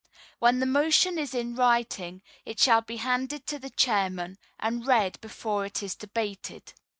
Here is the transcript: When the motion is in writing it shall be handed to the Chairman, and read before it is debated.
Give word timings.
When 0.39 0.57
the 0.59 0.65
motion 0.65 1.19
is 1.19 1.35
in 1.35 1.53
writing 1.53 2.23
it 2.43 2.59
shall 2.59 2.81
be 2.81 2.97
handed 2.97 3.45
to 3.45 3.59
the 3.59 3.69
Chairman, 3.69 4.39
and 4.59 4.87
read 4.87 5.21
before 5.21 5.63
it 5.67 5.83
is 5.83 5.93
debated. 5.93 6.73